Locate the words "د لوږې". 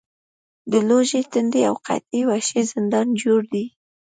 0.71-1.21